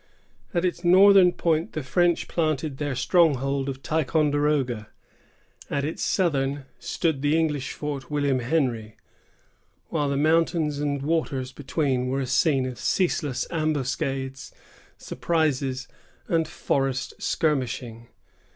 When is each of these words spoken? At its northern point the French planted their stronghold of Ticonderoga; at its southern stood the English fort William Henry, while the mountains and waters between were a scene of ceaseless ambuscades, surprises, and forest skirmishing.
At 0.51 0.65
its 0.65 0.83
northern 0.83 1.31
point 1.31 1.73
the 1.73 1.83
French 1.83 2.27
planted 2.27 2.77
their 2.79 2.95
stronghold 2.95 3.69
of 3.69 3.83
Ticonderoga; 3.83 4.89
at 5.69 5.85
its 5.85 6.03
southern 6.03 6.65
stood 6.79 7.21
the 7.21 7.37
English 7.37 7.73
fort 7.73 8.09
William 8.09 8.39
Henry, 8.39 8.97
while 9.89 10.09
the 10.09 10.17
mountains 10.17 10.79
and 10.79 11.03
waters 11.03 11.51
between 11.51 12.07
were 12.07 12.21
a 12.21 12.25
scene 12.25 12.65
of 12.65 12.79
ceaseless 12.79 13.45
ambuscades, 13.51 14.51
surprises, 14.97 15.87
and 16.27 16.47
forest 16.47 17.13
skirmishing. 17.21 18.07